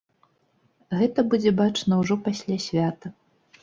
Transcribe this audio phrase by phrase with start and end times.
[1.03, 3.19] Гэта будзе бачна ўжо пасля свята.